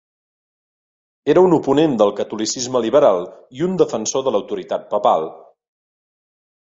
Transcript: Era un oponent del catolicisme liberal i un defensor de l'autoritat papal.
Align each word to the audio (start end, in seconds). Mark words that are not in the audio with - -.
Era 1.33 1.43
un 1.47 1.51
oponent 1.57 1.93
del 2.03 2.13
catolicisme 2.21 2.81
liberal 2.87 3.21
i 3.59 3.65
un 3.71 3.77
defensor 3.83 4.27
de 4.29 4.35
l'autoritat 4.37 4.89
papal. 4.95 5.29